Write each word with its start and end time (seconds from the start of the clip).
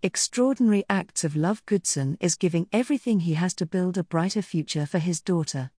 Extraordinary 0.00 0.84
acts 0.88 1.24
of 1.24 1.34
love 1.34 1.66
Goodson 1.66 2.16
is 2.20 2.36
giving 2.36 2.68
everything 2.72 3.18
he 3.18 3.34
has 3.34 3.52
to 3.54 3.66
build 3.66 3.98
a 3.98 4.04
brighter 4.04 4.42
future 4.42 4.86
for 4.86 5.00
his 5.00 5.20
daughter. 5.20 5.72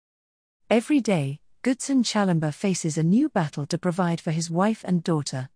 Every 0.68 1.00
day, 1.00 1.38
Goodson 1.62 2.02
Chalamber 2.02 2.52
faces 2.52 2.98
a 2.98 3.04
new 3.04 3.28
battle 3.28 3.64
to 3.66 3.78
provide 3.78 4.20
for 4.20 4.32
his 4.32 4.50
wife 4.50 4.82
and 4.84 5.04
daughter. 5.04 5.50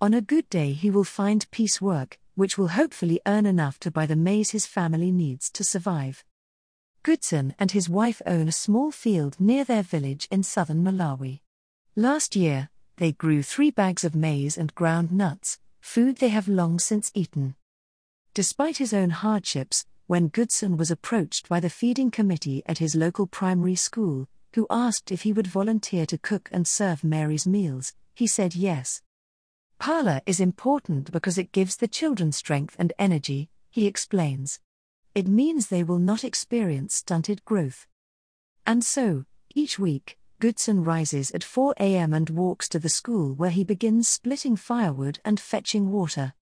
On 0.00 0.14
a 0.14 0.20
good 0.20 0.48
day, 0.48 0.74
he 0.74 0.90
will 0.90 1.02
find 1.02 1.50
piece 1.50 1.80
work, 1.80 2.20
which 2.36 2.56
will 2.56 2.68
hopefully 2.68 3.20
earn 3.26 3.46
enough 3.46 3.80
to 3.80 3.90
buy 3.90 4.06
the 4.06 4.14
maize 4.14 4.50
his 4.50 4.64
family 4.64 5.10
needs 5.10 5.50
to 5.50 5.64
survive. 5.64 6.24
Goodson 7.02 7.56
and 7.58 7.72
his 7.72 7.88
wife 7.88 8.22
own 8.26 8.46
a 8.46 8.52
small 8.52 8.92
field 8.92 9.40
near 9.40 9.64
their 9.64 9.82
village 9.82 10.28
in 10.30 10.44
southern 10.44 10.84
Malawi. 10.84 11.40
Last 11.96 12.36
year, 12.36 12.70
they 12.98 13.10
grew 13.10 13.42
three 13.42 13.72
bags 13.72 14.04
of 14.04 14.14
maize 14.14 14.56
and 14.56 14.72
ground 14.76 15.10
nuts, 15.10 15.58
food 15.80 16.18
they 16.18 16.28
have 16.28 16.46
long 16.46 16.78
since 16.78 17.10
eaten. 17.12 17.56
Despite 18.34 18.78
his 18.78 18.92
own 18.92 19.10
hardships, 19.10 19.86
when 20.08 20.26
Goodson 20.26 20.76
was 20.76 20.90
approached 20.90 21.48
by 21.48 21.60
the 21.60 21.70
feeding 21.70 22.10
committee 22.10 22.64
at 22.66 22.78
his 22.78 22.96
local 22.96 23.28
primary 23.28 23.76
school, 23.76 24.28
who 24.54 24.66
asked 24.68 25.12
if 25.12 25.22
he 25.22 25.32
would 25.32 25.46
volunteer 25.46 26.04
to 26.06 26.18
cook 26.18 26.48
and 26.50 26.66
serve 26.66 27.04
Mary's 27.04 27.46
meals, 27.46 27.92
he 28.12 28.26
said 28.26 28.56
yes. 28.56 29.02
Phala 29.80 30.20
is 30.26 30.40
important 30.40 31.12
because 31.12 31.38
it 31.38 31.52
gives 31.52 31.76
the 31.76 31.86
children 31.86 32.32
strength 32.32 32.74
and 32.76 32.92
energy, 32.98 33.50
he 33.70 33.86
explains. 33.86 34.58
It 35.14 35.28
means 35.28 35.68
they 35.68 35.84
will 35.84 36.00
not 36.00 36.24
experience 36.24 36.96
stunted 36.96 37.44
growth. 37.44 37.86
And 38.66 38.84
so, 38.84 39.26
each 39.54 39.78
week, 39.78 40.18
Goodson 40.40 40.82
rises 40.82 41.30
at 41.30 41.44
4 41.44 41.74
a.m. 41.78 42.12
and 42.12 42.28
walks 42.30 42.68
to 42.70 42.80
the 42.80 42.88
school 42.88 43.32
where 43.32 43.50
he 43.50 43.62
begins 43.62 44.08
splitting 44.08 44.56
firewood 44.56 45.20
and 45.24 45.38
fetching 45.38 45.92
water. 45.92 46.34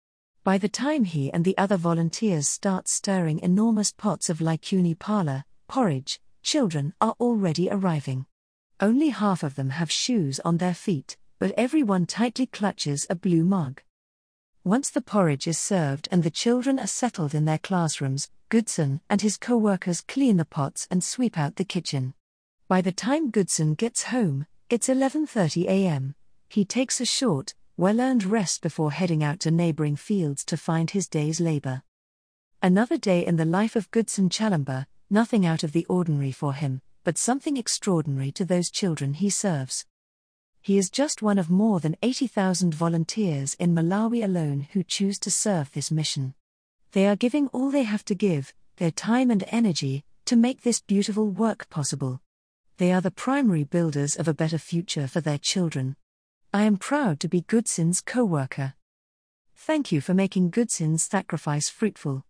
By 0.43 0.57
the 0.57 0.69
time 0.69 1.03
he 1.03 1.31
and 1.31 1.45
the 1.45 1.55
other 1.55 1.77
volunteers 1.77 2.47
start 2.47 2.87
stirring 2.87 3.39
enormous 3.41 3.91
pots 3.91 4.27
of 4.27 4.39
Likuni 4.39 4.97
Phala, 4.97 5.43
porridge, 5.67 6.19
children 6.41 6.95
are 6.99 7.15
already 7.19 7.69
arriving. 7.69 8.25
Only 8.79 9.09
half 9.09 9.43
of 9.43 9.53
them 9.53 9.69
have 9.69 9.91
shoes 9.91 10.39
on 10.39 10.57
their 10.57 10.73
feet, 10.73 11.15
but 11.37 11.51
everyone 11.51 12.07
tightly 12.07 12.47
clutches 12.47 13.05
a 13.07 13.13
blue 13.13 13.43
mug. 13.45 13.83
Once 14.63 14.89
the 14.89 15.01
porridge 15.01 15.45
is 15.45 15.59
served 15.59 16.07
and 16.11 16.23
the 16.23 16.31
children 16.31 16.79
are 16.79 16.87
settled 16.87 17.35
in 17.35 17.45
their 17.45 17.59
classrooms, 17.59 18.27
Goodson 18.49 19.01
and 19.11 19.21
his 19.21 19.37
co 19.37 19.55
workers 19.57 20.01
clean 20.01 20.37
the 20.37 20.45
pots 20.45 20.87
and 20.89 21.03
sweep 21.03 21.37
out 21.37 21.57
the 21.57 21.63
kitchen. 21.63 22.15
By 22.67 22.81
the 22.81 22.91
time 22.91 23.29
Goodson 23.29 23.75
gets 23.75 24.05
home, 24.05 24.47
it's 24.71 24.87
11:30 24.87 25.65
a.m. 25.65 26.15
He 26.49 26.65
takes 26.65 26.99
a 26.99 27.05
short, 27.05 27.53
well-earned 27.77 28.23
rest 28.25 28.61
before 28.61 28.91
heading 28.91 29.23
out 29.23 29.39
to 29.39 29.51
neighboring 29.51 29.95
fields 29.95 30.43
to 30.45 30.57
find 30.57 30.91
his 30.91 31.07
day's 31.07 31.39
labor. 31.39 31.83
Another 32.61 32.97
day 32.97 33.25
in 33.25 33.37
the 33.37 33.45
life 33.45 33.75
of 33.75 33.89
Goodson 33.91 34.29
Chalamber, 34.29 34.85
nothing 35.09 35.45
out 35.45 35.63
of 35.63 35.71
the 35.71 35.85
ordinary 35.85 36.31
for 36.31 36.53
him, 36.53 36.81
but 37.03 37.17
something 37.17 37.57
extraordinary 37.57 38.31
to 38.31 38.45
those 38.45 38.69
children 38.69 39.13
he 39.15 39.29
serves. 39.29 39.85
He 40.61 40.77
is 40.77 40.91
just 40.91 41.23
one 41.23 41.39
of 41.39 41.49
more 41.49 41.79
than 41.79 41.95
80,000 42.03 42.75
volunteers 42.75 43.55
in 43.55 43.73
Malawi 43.73 44.23
alone 44.23 44.67
who 44.73 44.83
choose 44.83 45.17
to 45.19 45.31
serve 45.31 45.71
this 45.73 45.89
mission. 45.89 46.35
They 46.91 47.07
are 47.07 47.15
giving 47.15 47.47
all 47.47 47.71
they 47.71 47.83
have 47.83 48.05
to 48.05 48.15
give, 48.15 48.53
their 48.75 48.91
time 48.91 49.31
and 49.31 49.43
energy, 49.47 50.03
to 50.25 50.35
make 50.35 50.61
this 50.61 50.79
beautiful 50.79 51.29
work 51.29 51.69
possible. 51.69 52.21
They 52.77 52.91
are 52.91 53.01
the 53.01 53.11
primary 53.11 53.63
builders 53.63 54.15
of 54.15 54.27
a 54.27 54.33
better 54.33 54.57
future 54.57 55.07
for 55.07 55.19
their 55.19 55.37
children. 55.37 55.95
I 56.53 56.63
am 56.63 56.75
proud 56.75 57.21
to 57.21 57.29
be 57.29 57.43
Goodson's 57.43 58.01
co 58.01 58.25
worker. 58.25 58.73
Thank 59.55 59.93
you 59.93 60.01
for 60.01 60.13
making 60.13 60.51
Goodson's 60.51 61.01
sacrifice 61.01 61.69
fruitful. 61.69 62.25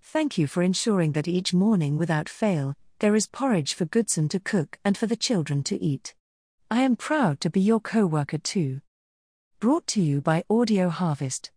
Thank 0.00 0.38
you 0.38 0.46
for 0.46 0.62
ensuring 0.62 1.10
that 1.12 1.26
each 1.26 1.52
morning 1.52 1.98
without 1.98 2.28
fail, 2.28 2.76
there 3.00 3.16
is 3.16 3.26
porridge 3.26 3.74
for 3.74 3.84
Goodson 3.84 4.28
to 4.28 4.38
cook 4.38 4.78
and 4.84 4.96
for 4.96 5.08
the 5.08 5.16
children 5.16 5.64
to 5.64 5.82
eat. 5.82 6.14
I 6.70 6.82
am 6.82 6.94
proud 6.94 7.40
to 7.40 7.50
be 7.50 7.60
your 7.60 7.80
co 7.80 8.06
worker 8.06 8.38
too. 8.38 8.80
Brought 9.58 9.88
to 9.88 10.00
you 10.00 10.20
by 10.20 10.44
Audio 10.48 10.88
Harvest. 10.88 11.50